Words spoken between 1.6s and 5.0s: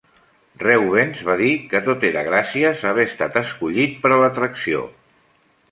que tot era gràcies a haver estat escollit per a l'atracció.